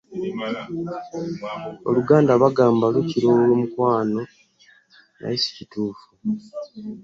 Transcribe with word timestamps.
Oluganda 1.89 2.31
bagamba 2.43 2.85
lukira 2.93 3.27
omukwano 3.37 4.21
naye 5.19 5.37
si 5.43 5.51
kituufu. 5.57 6.07